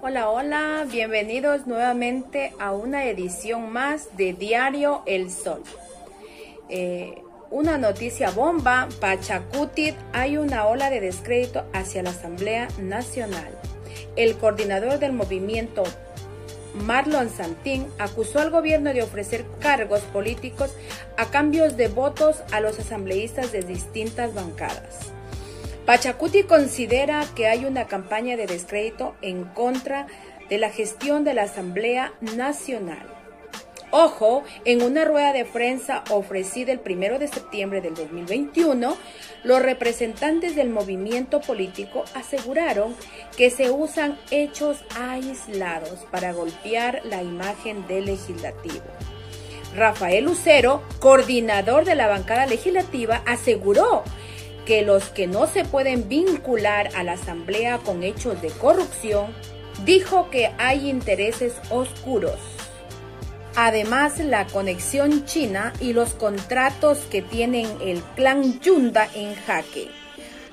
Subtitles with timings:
[0.00, 5.62] Hola, hola, bienvenidos nuevamente a una edición más de Diario El Sol.
[6.68, 13.56] Eh, una noticia bomba, Pachacutit, hay una ola de descrédito hacia la Asamblea Nacional.
[14.16, 15.82] El coordinador del movimiento,
[16.74, 20.74] Marlon Santín, acusó al gobierno de ofrecer cargos políticos
[21.16, 25.12] a cambios de votos a los asambleístas de distintas bancadas.
[25.92, 30.06] Pachacuti considera que hay una campaña de descrédito en contra
[30.48, 33.06] de la gestión de la Asamblea Nacional.
[33.90, 38.96] Ojo, en una rueda de prensa ofrecida el primero de septiembre del 2021,
[39.44, 42.96] los representantes del movimiento político aseguraron
[43.36, 48.80] que se usan hechos aislados para golpear la imagen del legislativo.
[49.76, 54.04] Rafael Lucero, coordinador de la bancada legislativa, aseguró
[54.66, 59.34] que los que no se pueden vincular a la Asamblea con hechos de corrupción,
[59.84, 62.38] dijo que hay intereses oscuros.
[63.54, 69.88] Además, la conexión china y los contratos que tienen el clan Yunda en jaque.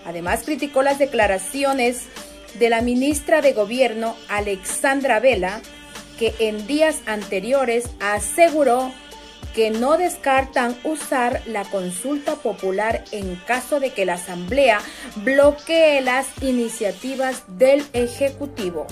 [0.05, 2.07] Además, criticó las declaraciones
[2.57, 5.61] de la ministra de Gobierno, Alexandra Vela,
[6.17, 8.91] que en días anteriores aseguró
[9.53, 14.79] que no descartan usar la consulta popular en caso de que la Asamblea
[15.17, 18.87] bloquee las iniciativas del Ejecutivo.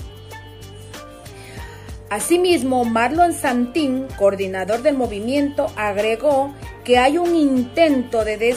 [2.10, 8.56] Asimismo, Marlon Santín, coordinador del movimiento, agregó que hay un intento de,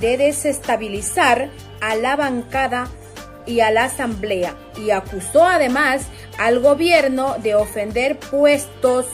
[0.00, 1.50] de desestabilizar
[1.80, 2.88] a la bancada
[3.46, 6.06] y a la asamblea y acusó además
[6.38, 9.06] al gobierno de ofender puestos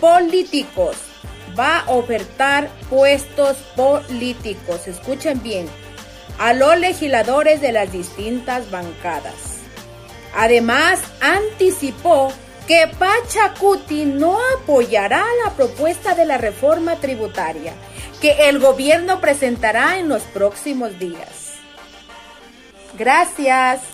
[0.00, 1.11] políticos
[1.58, 5.68] va a ofertar puestos políticos, escuchen bien,
[6.38, 9.34] a los legisladores de las distintas bancadas.
[10.34, 12.32] Además, anticipó
[12.66, 17.74] que Pachacuti no apoyará la propuesta de la reforma tributaria
[18.20, 21.54] que el gobierno presentará en los próximos días.
[22.96, 23.82] Gracias.